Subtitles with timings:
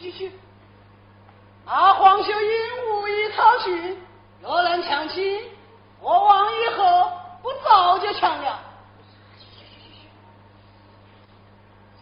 [0.00, 0.32] 去去去
[1.64, 1.94] 啊！
[1.94, 3.98] 黄秀英无意讨亲，
[4.42, 5.42] 若能抢亲，
[6.00, 7.10] 我王以后
[7.42, 8.60] 不早就抢了。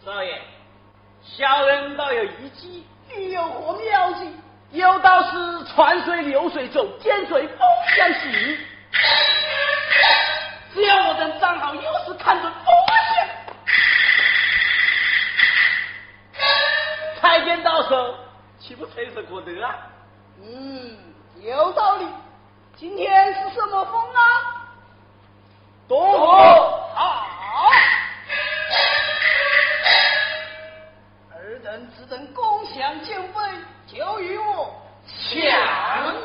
[0.03, 0.41] 少爷，
[1.23, 2.85] 小人倒有一计，
[3.15, 4.29] 你有何妙计？
[4.71, 7.59] 有道是川水流水走，涧水风
[7.95, 8.57] 向行。
[10.73, 12.74] 只要我等站好又是，看准风
[17.85, 18.15] 才见到手，
[18.59, 19.75] 岂不垂手可得啊？
[20.41, 20.97] 嗯，
[21.41, 22.07] 有道理。
[22.75, 24.67] 今天是什么风啊？
[25.87, 26.27] 东风。
[26.95, 27.69] 好。
[31.33, 33.39] 尔等只等共享酒杯，
[33.87, 34.73] 就与我
[35.05, 36.24] 抢。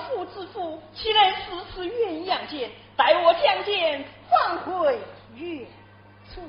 [0.00, 2.70] 自有妇之夫，岂能死此鸳鸯剑？
[2.96, 4.98] 待我将剑放回
[5.34, 5.66] 原
[6.32, 6.42] 处。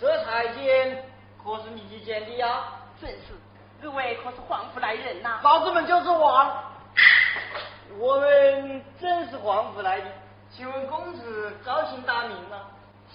[0.00, 1.04] 这太监
[1.42, 2.64] 可是你见的呀？
[3.00, 3.34] 正是，
[3.82, 5.40] 二位可是皇府来人呐？
[5.42, 6.64] 老子们就是王，
[7.98, 10.06] 我们正是皇府来的。
[10.50, 12.70] 请问公子高姓大名啊？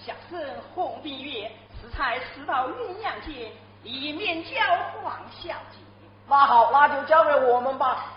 [0.05, 0.39] 下生
[0.73, 3.51] 洪碧月，此才死到鸳鸯间，
[3.83, 4.59] 一面教
[5.01, 5.77] 皇小姐。
[6.27, 8.13] 那好，那就交给我们吧。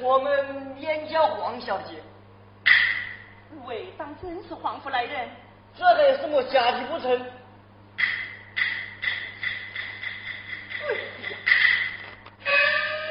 [0.00, 0.44] 我们
[0.78, 2.02] 面交黄小姐。
[2.64, 5.28] 二位当真是皇甫来人？
[5.76, 7.10] 这还有什么假的不成？
[10.80, 10.86] 哎
[12.44, 12.50] 呀，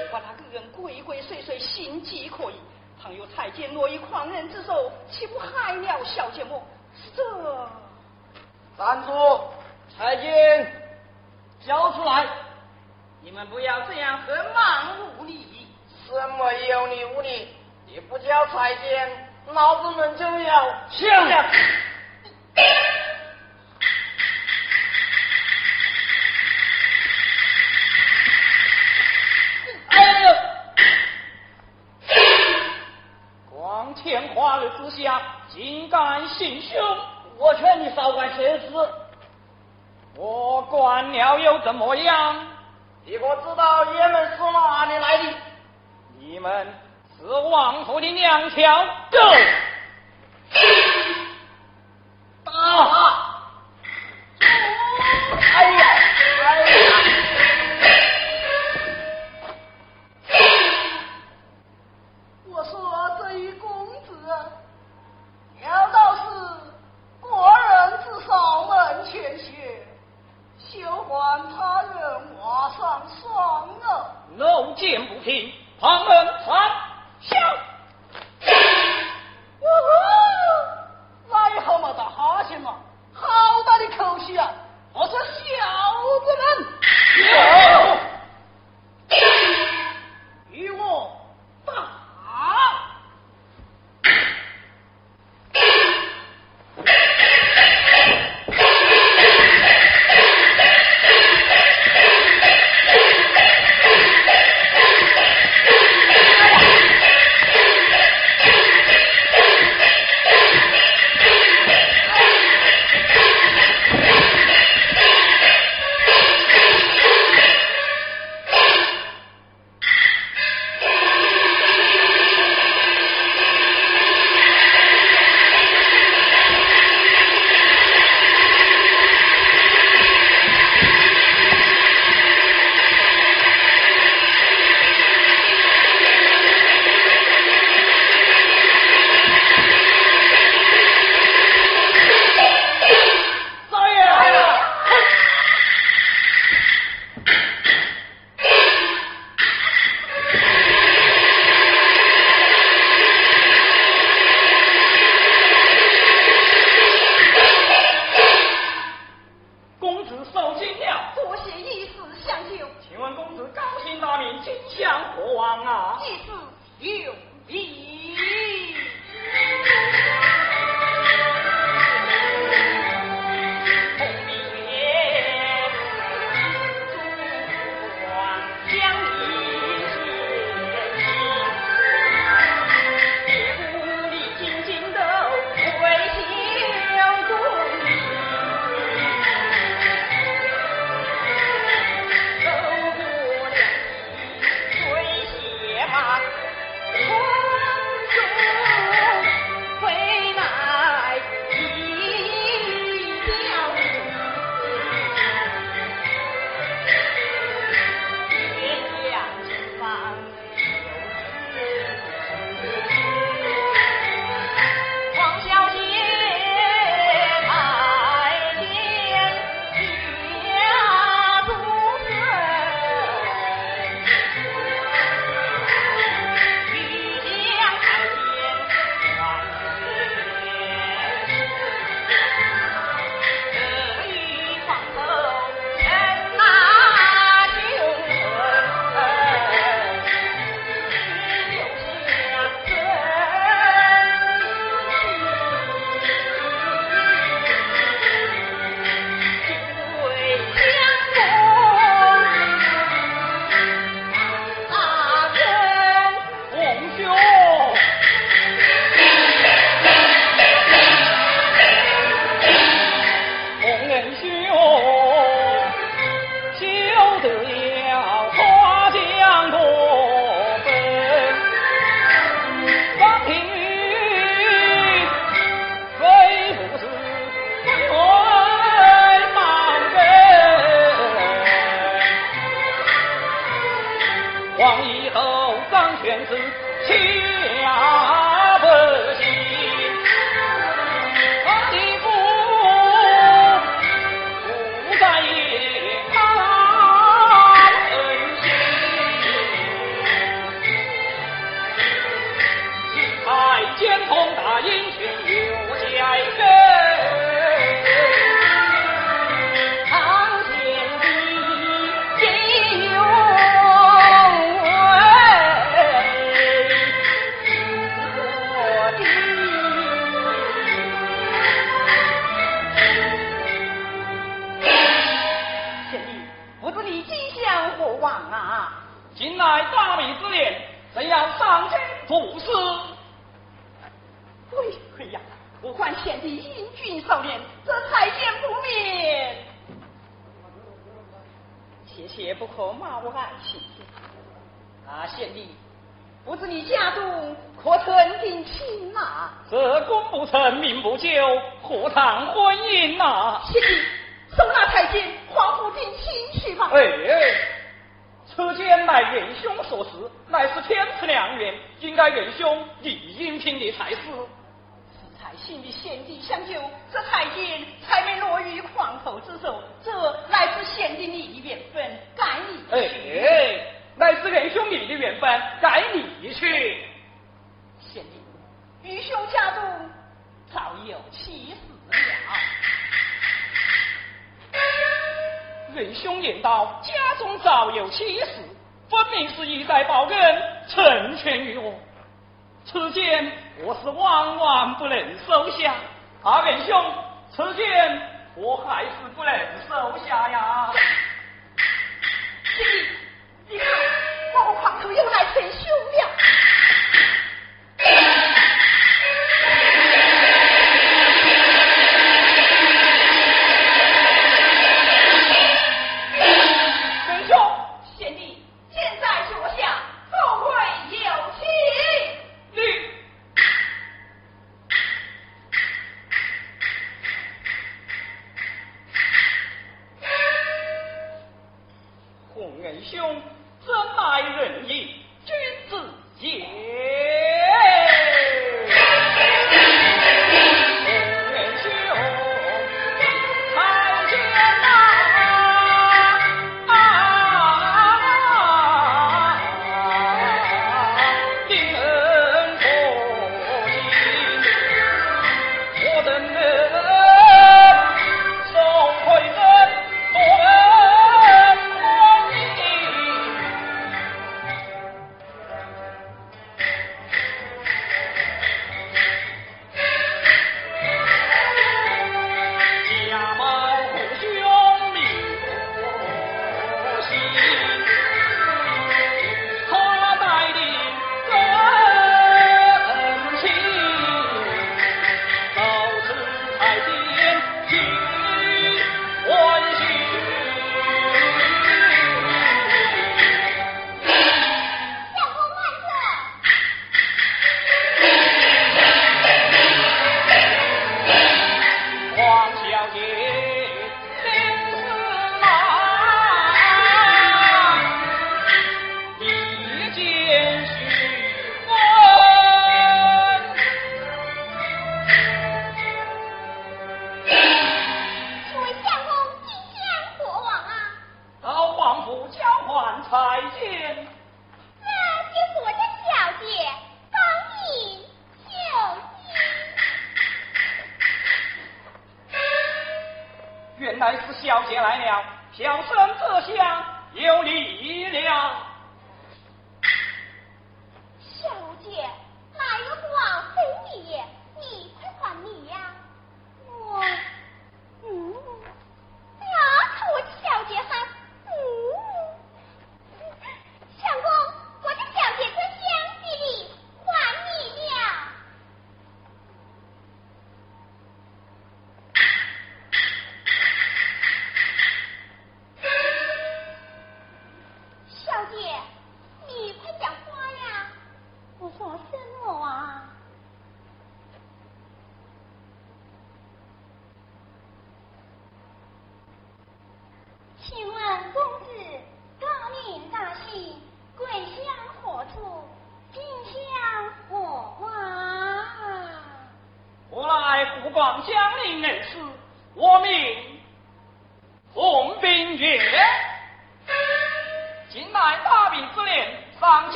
[0.00, 2.54] 我把那个人鬼鬼祟祟，心机可疑。
[3.02, 6.62] 倘有太监落于狂人之手，岂不害了小姐我？
[7.14, 7.22] 这
[8.76, 9.40] 站住！
[9.96, 10.70] 太监，
[11.66, 12.26] 交出来！
[13.22, 15.66] 你们不要这样横蛮无理。
[16.06, 17.48] 什么有理无理？
[17.86, 21.46] 你不交太监，老子们就要下。
[29.88, 30.28] 哎呦！
[33.50, 36.98] 光天化日之下，竟敢行凶！
[37.38, 38.68] 我劝你少管闲事。
[40.16, 42.36] 我管了又怎么样？
[43.04, 45.34] 你可知道爷们是哪里来的？
[46.18, 46.66] 你们
[47.16, 49.18] 是王府的娘条，狗！
[52.44, 53.36] 打他！
[54.40, 55.86] 哎呀，
[56.42, 56.66] 哎呀！
[62.48, 62.74] 我说
[63.20, 64.10] 这一公子，
[65.62, 66.22] 要道是
[67.20, 69.86] 国人至少门前雪，
[71.16, 73.34] 管他人瓦上霜
[73.80, 74.12] 啊！
[74.36, 75.50] 路见不平，
[75.80, 76.70] 旁人传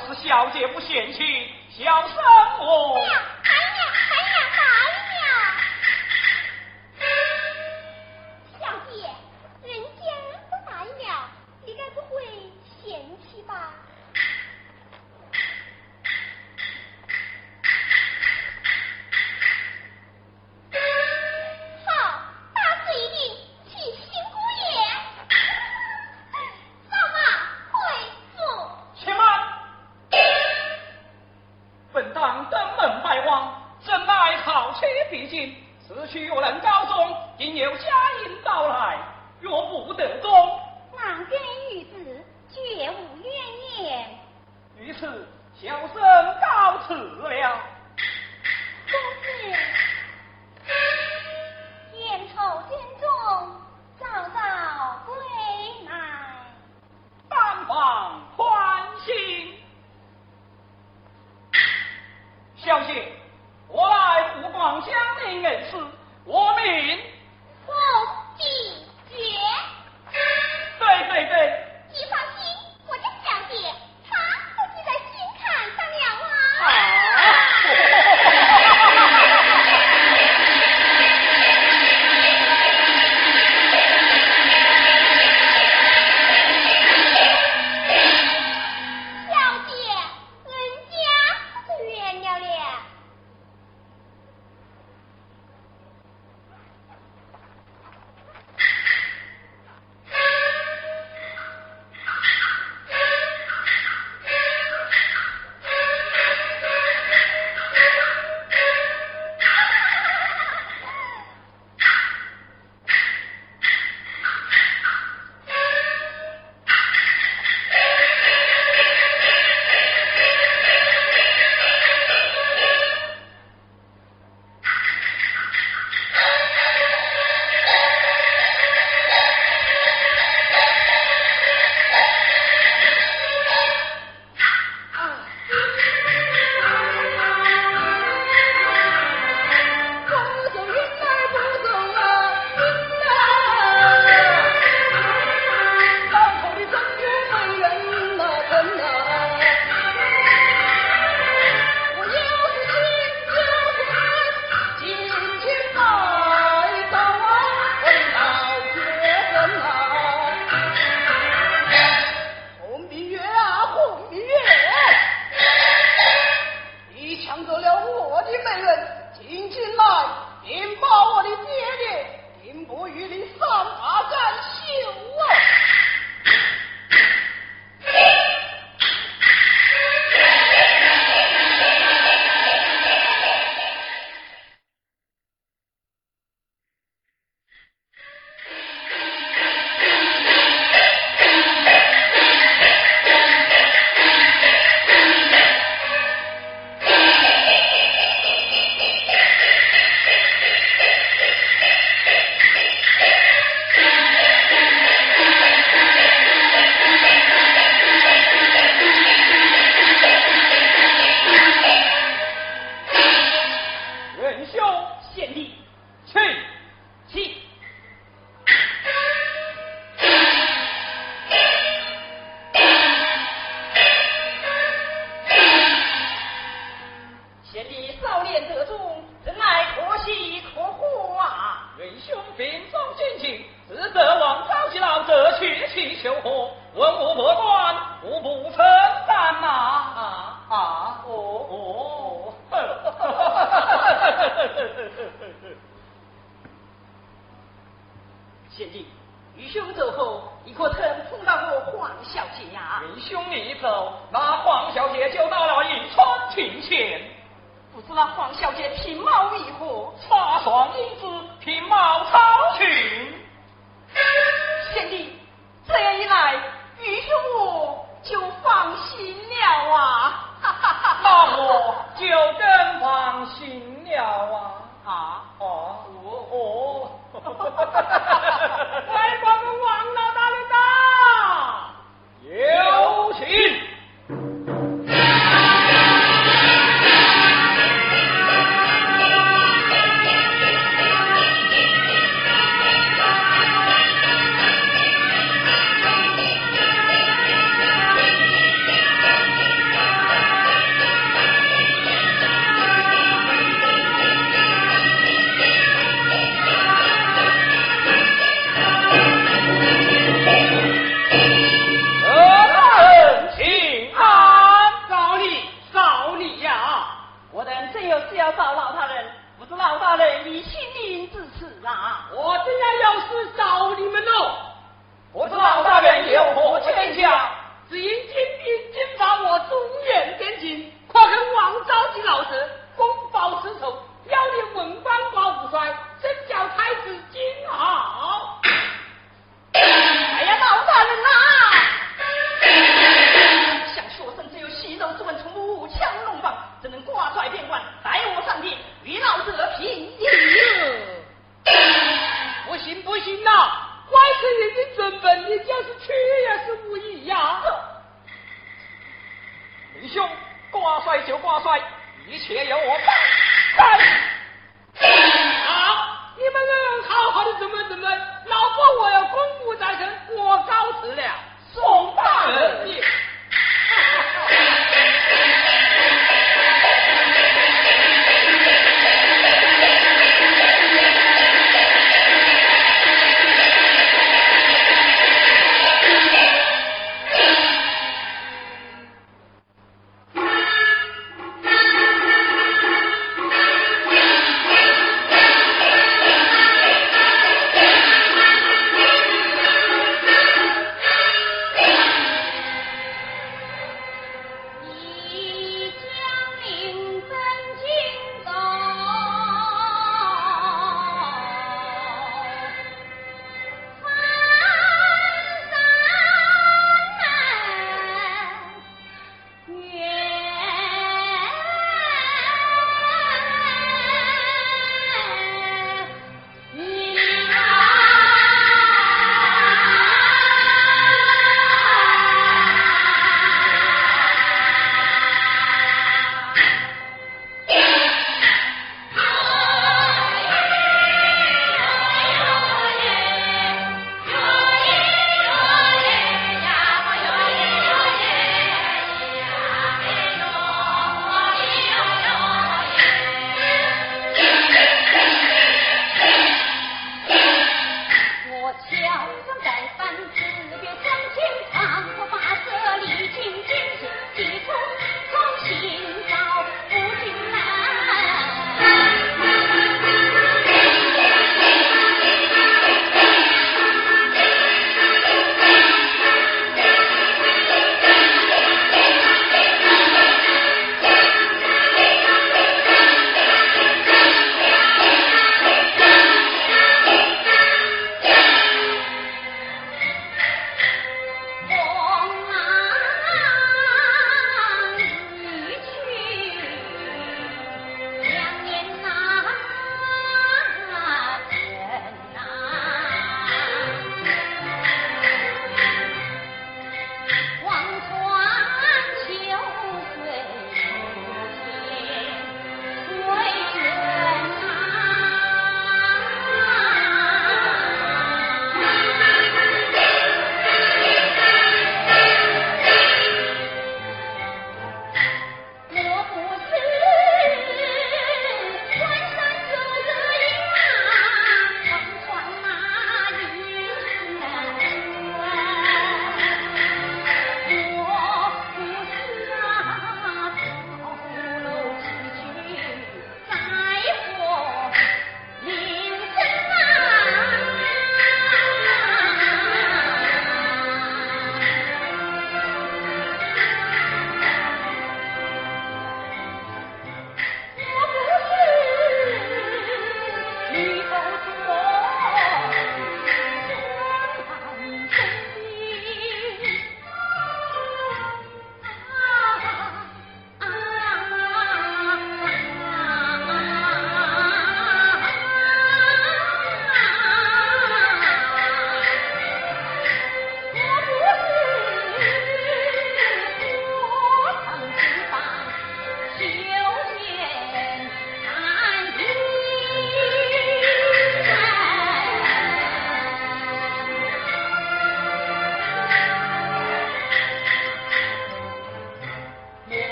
[0.00, 2.16] 是小姐不嫌弃，小生
[2.60, 2.98] 我。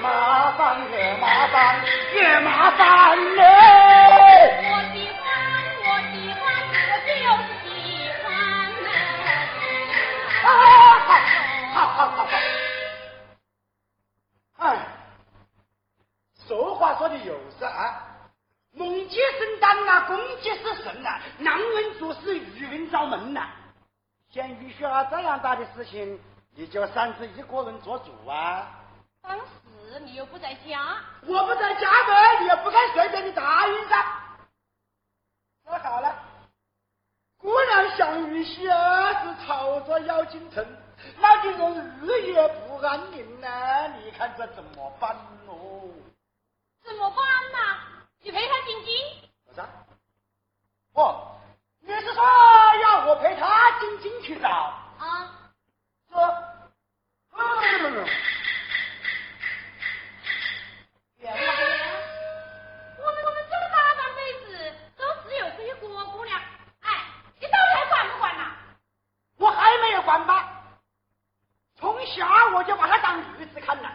[0.00, 1.80] 麻烦，惹麻烦，
[2.14, 3.42] 惹麻烦嘞！
[4.70, 5.26] 我喜欢，
[5.84, 7.68] 我喜欢，我就是喜
[8.22, 8.26] 欢
[8.84, 8.86] 呐。
[10.44, 10.48] 啊，
[11.74, 12.26] 好，好，好，好，好。
[14.58, 14.86] 哎，
[16.46, 18.02] 俗话说的有是啊，
[18.72, 23.48] 梦鸡生蛋呐，公鸡是神呐，男人做事女人找门呐。
[24.30, 26.20] 像于雪儿这样大的事情，
[26.54, 28.68] 你就擅自一个人做主啊？
[29.22, 29.44] 当时
[30.08, 30.96] 你又不在家，
[31.26, 34.06] 我不在家呗，你也不敢随便的答应噻。
[35.64, 36.16] 说好了，
[37.36, 40.66] 姑娘想玉喜儿是吵着要进城，
[41.18, 45.14] 那的人日夜不安宁呐、你看这怎么办
[45.46, 45.90] 哦？
[46.82, 47.78] 怎么办呐？
[48.22, 48.94] 你陪他进京，
[49.48, 49.68] 为啥？
[50.94, 51.36] 哦，
[51.80, 52.24] 你是说
[52.82, 54.48] 要我陪他进京去找？
[54.98, 55.52] 啊，
[56.10, 56.26] 说，
[57.32, 58.06] 嗯，
[70.08, 70.48] 管吧，
[71.78, 73.90] 从小我就把他当儿子看了。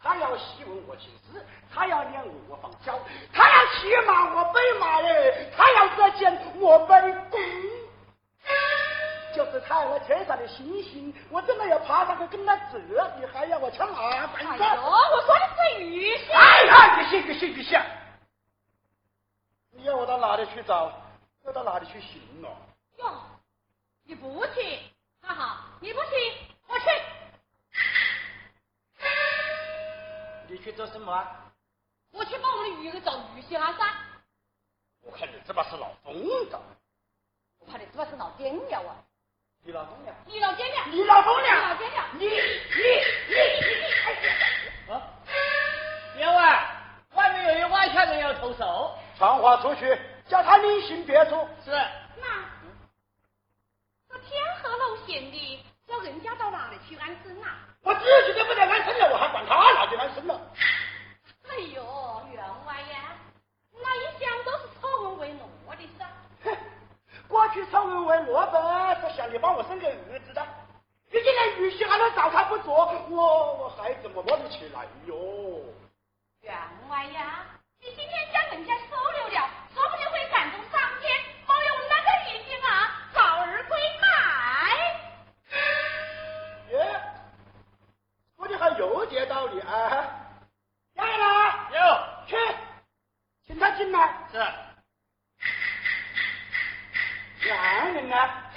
[0.00, 1.44] 他要戏问我情诗，
[1.74, 2.96] 他要练我放教，
[3.32, 6.94] 他要骑马我背马嘞，他要射箭我背
[7.28, 7.40] 弓。
[9.34, 12.78] 就是他我天上的星星，我真的要爬上去跟他折？
[13.18, 14.62] 你还要我抢麻烦哎子？
[14.62, 16.32] 呦，我说的是鱼戏。
[16.32, 17.52] 哎呀，你信不信？
[17.52, 17.80] 不信？
[19.72, 20.92] 你要我到哪里去找？
[21.44, 22.54] 要到哪里去寻哦？
[22.98, 23.12] 哟，
[24.04, 24.78] 你不去，
[25.28, 26.08] 哈哈，你不去，
[26.68, 26.86] 我去。
[30.48, 31.52] 你去做什么啊？
[32.12, 33.94] 我去帮我们的鱼儿找鱼虾噻。
[35.02, 36.14] 我看你这把是老疯
[36.48, 36.58] 子，
[37.58, 38.96] 我怕你这把是老癫了啊！
[39.62, 40.14] 你老疯了。
[40.24, 41.76] 你老颠了，你老疯你老了！
[41.76, 42.08] 颠了。
[42.14, 42.38] 你你你
[43.28, 43.34] 你！
[44.06, 44.32] 哎呀！
[44.88, 45.12] 啊，
[46.16, 46.40] 员外，
[47.12, 48.96] 外面有一外乡人要投手。
[49.18, 51.46] 传话出去，叫他另行别处。
[51.62, 51.70] 是，
[52.16, 52.48] 那
[54.08, 54.42] 这天
[55.08, 57.46] 河路险的，叫人家到哪里去安身呐、
[57.82, 60.38] 我自己都不得安身了，我还管他哪里安身了？
[61.48, 61.82] 哎呦，
[62.32, 63.16] 员外呀，
[63.72, 66.06] 那一向都是丑闻为乐的噻。
[66.44, 66.56] 哼，
[67.26, 70.46] 过去丑闻为乐本，是想你帮我生个儿子的。
[71.10, 72.74] 你竟然玉溪还能找他不做，
[73.08, 75.64] 我我还怎么落得起来哟？
[76.42, 76.54] 员
[76.90, 77.46] 外呀，
[77.80, 79.48] 你今天将人家收留了，
[88.78, 90.06] 有点道理啊！
[90.94, 91.26] 杨元来，
[91.72, 91.78] 有
[92.26, 92.36] 去，
[93.46, 94.14] 请他进来。
[94.30, 94.38] 是，
[97.48, 98.52] 男人啊，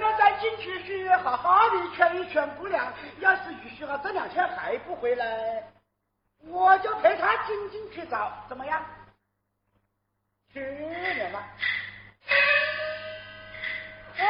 [0.00, 5.64] 我再进去去好好的劝一劝姑娘，要是雨旭啊这两天还不回来，
[6.44, 8.84] 我就陪他进进去找，怎么样？
[10.52, 11.42] 去年吧。
[14.16, 14.24] 嗯。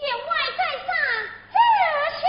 [0.00, 0.88] 员外在上，
[1.52, 1.56] 这
[2.20, 2.22] 厢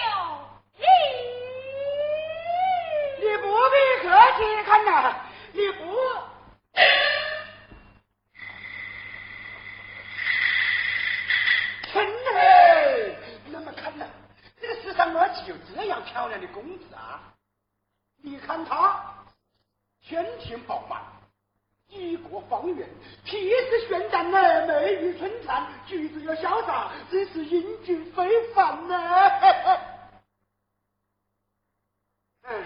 [0.00, 0.06] 有
[0.78, 0.82] 礼。
[3.20, 4.04] 你不必客
[4.36, 4.88] 气，看呐，
[5.52, 5.82] 你不。
[11.92, 12.28] 真的，
[13.46, 14.04] 那么看呐，
[14.60, 17.32] 这个世上哪岂有这样漂亮的公子啊？
[18.22, 19.14] 你看他，
[20.00, 21.02] 天庭饱满，
[21.88, 22.88] 异国方圆，
[23.24, 28.96] 气势轩然呢，美玉春灿，举止又潇洒，真是英俊非凡呢。
[32.42, 32.64] 哎，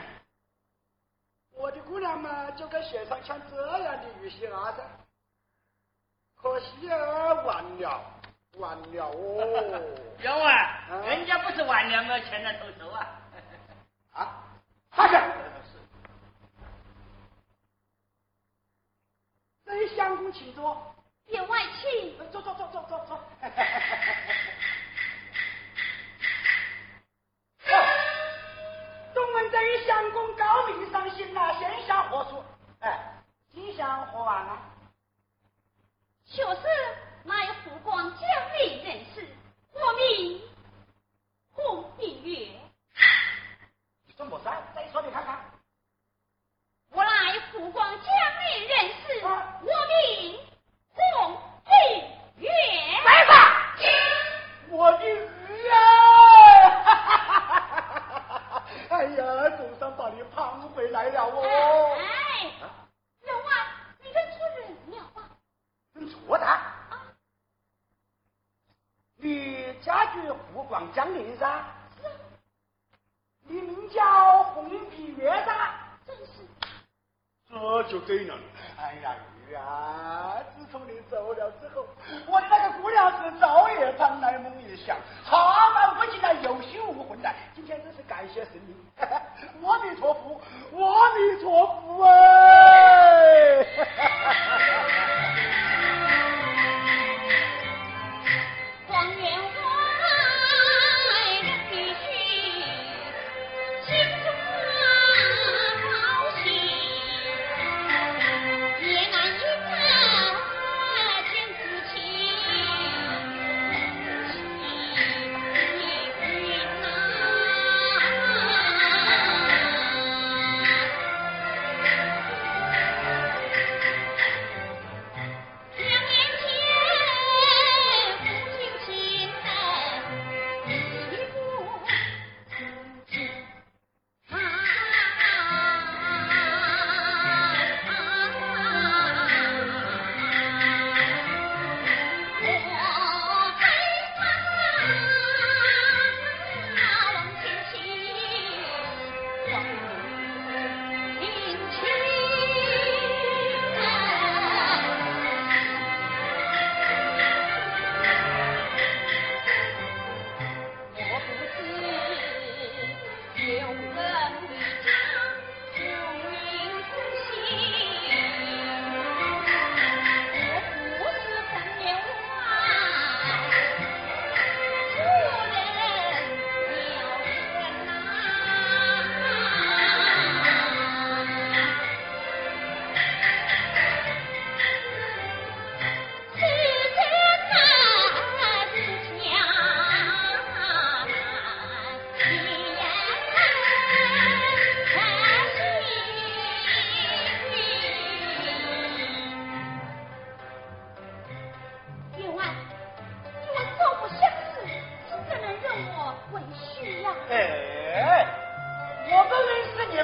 [1.55, 4.85] 我的姑娘嘛，就该选上像这样的玉溪儿噻。
[6.37, 8.18] 可惜啊，晚了，
[8.59, 9.15] 晚了哦。
[10.21, 13.07] 员外啊，人家不是晚娘们前来投手啊。
[14.13, 14.43] 啊，
[14.91, 15.23] 哈下，
[19.65, 20.95] 真相公请坐。
[21.27, 22.19] 员外请。
[22.31, 23.17] 坐坐坐坐坐坐。
[27.71, 27.73] 哦，
[29.15, 32.43] 东闻这一相公高明上心呐，闲暇何处？
[32.81, 33.15] 哎，
[33.53, 34.59] 吉祥何往啊？
[36.27, 36.61] 就是
[37.29, 38.21] 来，湖广江
[38.57, 39.27] 里人士，
[39.75, 40.41] 我名
[41.53, 42.49] 洪碧月。
[44.07, 45.39] 你怎么在在上面看看？
[46.91, 47.11] 我来
[47.53, 49.29] 湖广江里人士，我
[49.61, 50.39] 名
[50.95, 51.71] 洪碧
[52.43, 52.51] 月。
[53.05, 53.77] 来吧，
[54.71, 55.77] 我的鱼啊！
[58.89, 61.99] 哎呀，总算把你盼回来了哦。
[69.21, 71.65] 你家住湖广江陵噻？
[73.49, 75.53] 你名叫红笔月噻？
[76.07, 76.33] 真是。
[77.51, 78.35] 这就对了。
[78.79, 79.17] 哎呀
[79.49, 81.85] 鱼啊，自从你走了之后，
[82.29, 87.29] 我的那个姑娘是昼夜盼来梦也想，哈满我竟然有心无魂的。
[87.57, 88.77] 今天真是感谢神明，
[89.67, 90.41] 阿弥陀佛，
[90.79, 93.67] 阿弥陀佛哎！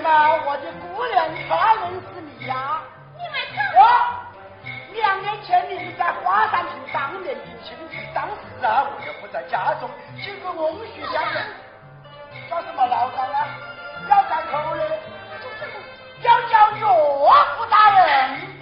[0.05, 2.83] 嘛，我的姑娘她认识你呀。
[3.17, 3.81] 你还看我
[4.93, 7.75] 两年前你们在花山亭当面的亲，
[8.13, 9.89] 当时啊我又不在家中，
[10.23, 11.43] 经过翁婿相认，
[12.51, 13.49] 叫什么老张啊？
[14.11, 14.85] 要改口的，
[16.21, 16.85] 要叫岳
[17.57, 18.54] 父大人。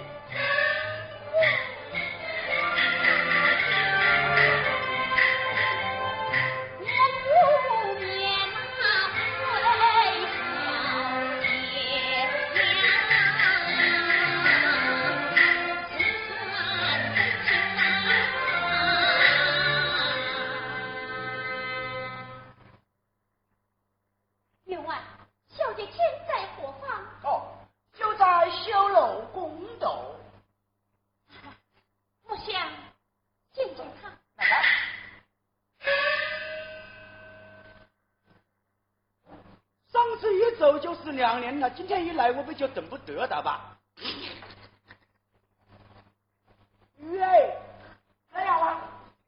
[41.63, 43.77] 两年了，今天一来我们就等不得了吧？
[46.97, 47.55] 鱼哎，
[48.33, 48.81] 来呀啦！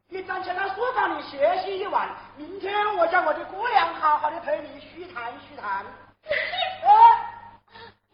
[0.08, 5.86] 你站起来书房里歇息一晚，明天我叫我的姑娘好好的陪你虚谈虚谈。
[5.86, 6.42] 明天，
[6.84, 6.90] 哎，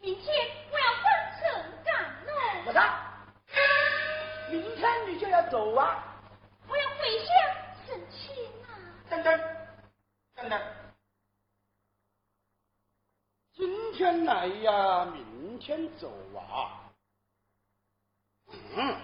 [0.00, 0.32] 明天
[0.70, 1.04] 我要登
[1.40, 1.42] 城
[1.84, 1.92] 赶
[2.26, 2.30] 路，
[2.66, 2.80] 我说，
[4.50, 6.04] 明天你就要走啊？
[6.68, 6.96] 我要回
[7.26, 7.28] 乡
[7.86, 8.70] 省亲啊！
[9.10, 9.40] 等等，
[10.36, 10.60] 等等，
[14.42, 16.90] 今天来呀，明天走啊。
[18.48, 18.96] 嗯，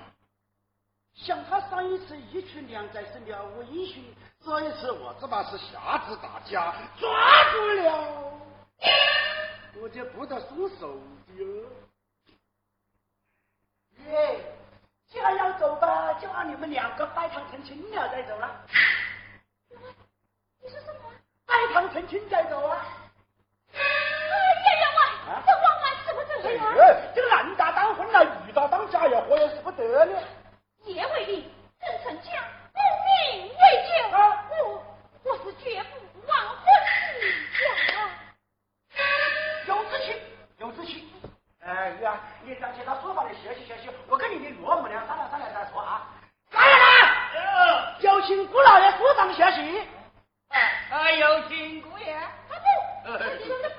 [1.14, 4.04] 想他上一次一群两在是了无音讯，
[4.44, 8.32] 这一次我这把是下子大家抓住了，
[9.80, 11.70] 我就不得松手的了。
[14.06, 14.44] 耶，
[15.06, 18.66] 既然要走吧，就让你们两个拜堂成亲了再走了。
[20.60, 21.12] 你说什么？
[21.46, 22.84] 拜堂成亲再走啊！
[28.98, 30.22] 大当嫁呀，活也是不得了。
[30.86, 31.48] 爷为令，
[31.80, 32.32] 朕成家，
[32.74, 33.54] 无名为
[33.86, 34.16] 救。
[34.16, 34.52] 啊我
[35.22, 36.64] 我是绝不忘婚
[37.52, 37.62] 事
[37.94, 37.96] 呀！
[39.66, 40.20] 有志气，
[40.56, 41.12] 有志气。
[41.60, 46.08] 哎呀，你站起到书房里学习学习，我跟你的岳母娘商量商量再说啊。
[46.50, 46.76] 来人
[47.44, 48.00] 呐！
[48.00, 49.86] 有请古老爷书房歇息。
[50.90, 52.12] 哎，有请姑爷。
[52.14, 52.30] 啊
[53.04, 53.70] 不，你说这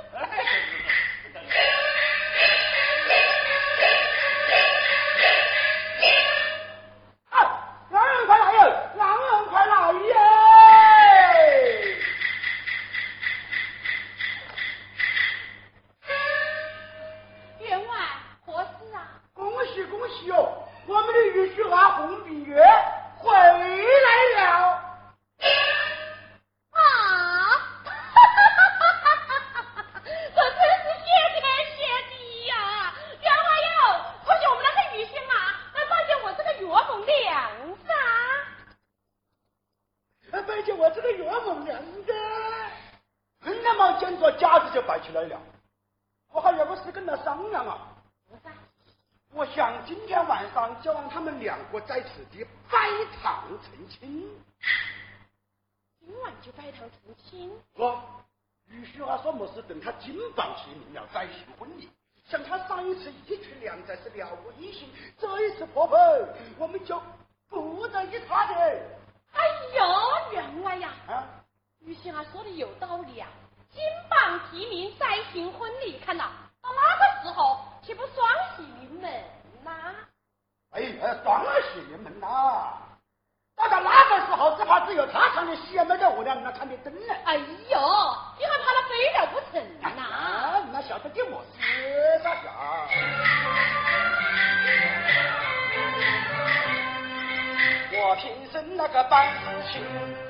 [46.32, 47.88] 我还有个事跟他商量啊。
[49.32, 52.90] 我想今天晚上就让他们两个在此地摆
[53.22, 54.28] 堂成亲。
[56.00, 57.52] 今晚就摆堂成亲？
[57.76, 58.00] 哥，
[58.68, 61.90] 于须华说么事等他金榜题名了再行婚礼。
[62.30, 64.90] 像他上一次一曲良才是了无一心，
[65.20, 66.00] 这一次破盆
[66.58, 67.02] 我们就
[67.50, 68.56] 不得一差的。
[69.34, 69.44] 哎
[69.76, 70.90] 呦，员外呀！
[71.08, 71.28] 啊，
[71.80, 73.28] 于心啊说的有道理啊，
[73.72, 73.82] 金
[74.60, 76.26] 榜题名再行婚礼，看呐，
[76.62, 79.10] 到那个时候岂不双喜临门
[79.64, 79.72] 呐？
[80.72, 80.82] 哎，
[81.24, 82.74] 双喜临门呐！
[83.56, 87.14] 到到那个时候，只怕只有他唱的戏没得我俩那看的真呢。
[87.24, 87.44] 哎呦，
[88.38, 89.64] 你还怕他飞了不成
[89.96, 90.02] 呐？
[90.04, 92.90] 啊，那晓得给我事啥子啊？
[98.02, 99.40] 我平生那个办事
[99.72, 99.82] 情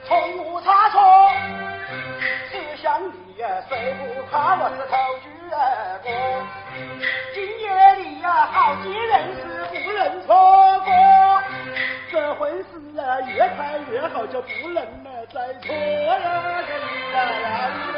[0.07, 0.99] 从无差错，
[2.51, 6.09] 只想你呀，谁不怕我是头举而过？
[7.33, 7.65] 今夜
[7.95, 9.41] 里呀，好几人是
[9.83, 10.33] 不能错
[10.85, 10.91] 过，
[12.09, 14.81] 这婚事啊，越快越好，就不能
[15.33, 16.69] 再拖了个
[17.13, 17.97] 呀呀哟。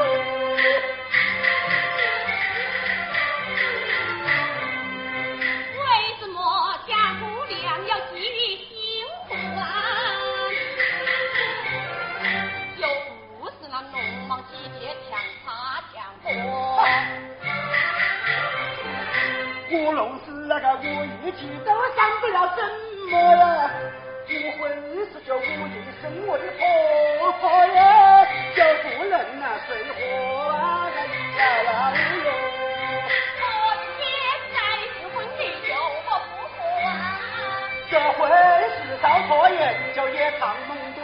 [19.92, 20.86] 乌龙是那个无
[21.26, 22.64] 预计都想不了什
[23.12, 23.70] 么呀，
[24.30, 24.72] 无婚
[25.12, 26.40] 事就无意身为
[27.20, 27.44] 婆婆
[27.76, 28.26] 呀，
[28.56, 30.00] 就不能啊随和
[30.48, 30.90] 啊
[31.38, 31.92] 呀呀
[32.24, 32.32] 哟。
[33.42, 33.44] 我
[34.00, 34.02] 现
[34.56, 34.58] 在
[34.94, 36.56] 是婚礼就我不和
[36.88, 36.88] 啊。
[37.92, 38.22] 这婚
[38.72, 39.62] 事少错言
[39.94, 41.04] 就也唱梦断，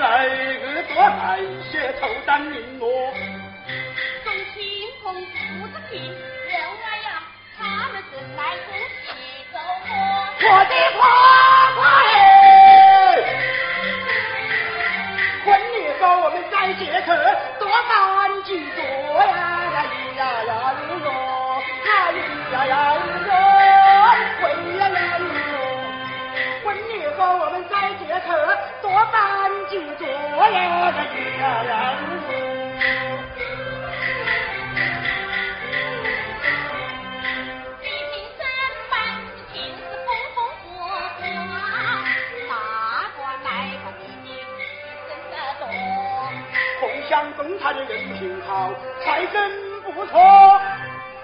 [0.00, 0.28] 来
[0.60, 1.38] 个多爱
[1.70, 3.12] 些头担绫罗。
[4.24, 4.60] 众亲
[5.02, 6.52] 朋父子亲，员
[6.82, 7.08] 外呀，
[7.58, 7.60] 他
[7.92, 8.70] 们正来恭
[9.02, 9.06] 喜
[9.52, 9.88] 走火。
[10.44, 11.00] 我的婆
[11.74, 12.14] 婆哎，
[15.44, 17.08] 婚礼后我们再接客，
[17.58, 17.90] 多办
[29.72, 30.04] 你的
[45.08, 45.62] 真的多。
[46.80, 48.50] 共享中他的人品好，
[49.02, 49.34] 才真
[49.82, 50.12] 不错。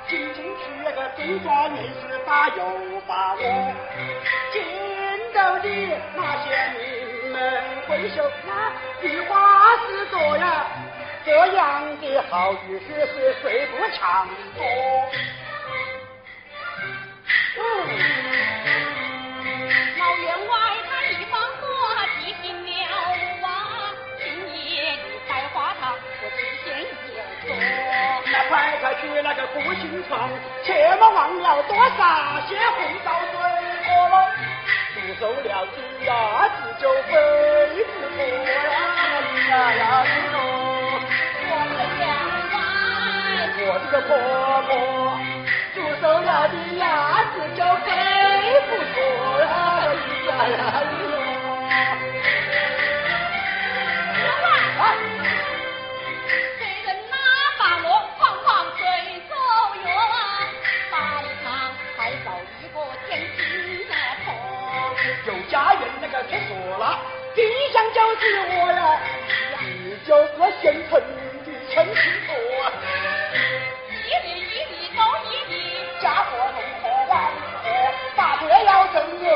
[0.08, 2.62] 进进去那个中庄也是大有
[3.06, 3.40] 把握。
[4.50, 4.56] 见
[5.34, 5.68] 到的
[6.16, 6.46] 那些
[6.78, 6.97] 名
[7.38, 7.54] 门
[7.86, 8.50] 闺秀，那
[9.00, 10.66] 比花是多呀，
[11.24, 14.26] 这样的好语是是谁不抢
[14.56, 14.64] 夺？
[17.58, 17.60] 嗯。
[19.98, 20.52] 老员外
[20.88, 21.62] 他一番话
[22.18, 22.68] 提醒了
[23.42, 23.46] 我，
[24.18, 24.26] 今
[24.74, 27.48] 夜的百花堂，我提前有说。
[28.32, 30.28] 那快快去那个福星床，
[30.64, 33.38] 切莫忘了多撒些红枣水
[35.08, 35.72] 煮熟了的
[36.04, 36.10] 鸭
[36.48, 37.10] 子就飞
[37.86, 38.68] 不脱呀
[39.48, 39.82] 呀呀
[40.34, 40.36] 哟！
[41.48, 42.04] 我的员
[42.52, 42.56] 外，
[43.56, 44.10] 我的个婆
[44.68, 44.70] 婆，
[45.74, 46.84] 煮熟了的鸭
[47.32, 47.88] 子就飞
[48.68, 49.00] 不脱
[49.40, 49.48] 呀
[50.26, 50.60] 呀呀
[51.00, 51.27] 哟！
[65.58, 67.00] 家人那个却说了，
[67.34, 69.00] 对象就是我呀，
[69.60, 70.30] 你就是
[70.62, 72.30] 县城的陈师傅。
[73.90, 75.58] 一里一里高一里，
[76.00, 77.12] 家破人破万
[77.60, 77.66] 破，
[78.14, 79.26] 大爹要正恶，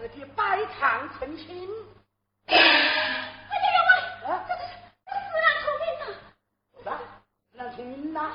[0.00, 1.68] 两个在此地拜堂成亲。
[2.46, 4.62] 哎呀呀喂，啊这这
[5.04, 6.04] 这自然聪明呐！
[6.84, 6.88] 啥？
[7.52, 8.32] 让成亲呐？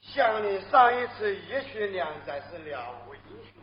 [0.00, 3.54] 想你上一次一曲两载是了无音讯，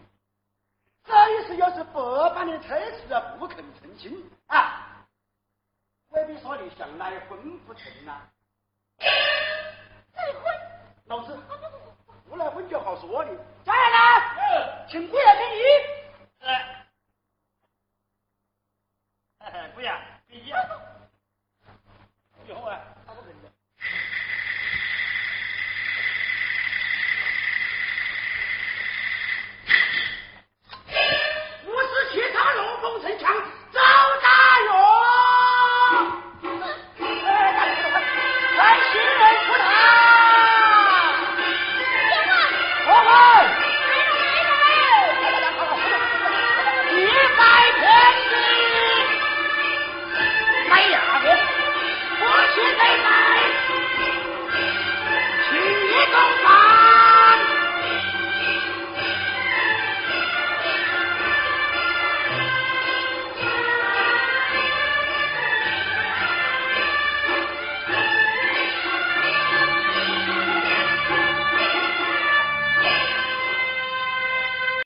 [1.04, 1.94] 这一次又是百
[2.34, 3.08] 般的推辞
[3.38, 5.06] 不肯成亲啊！
[6.10, 8.41] 未必说你想来婚不成呐、再婚，老子啊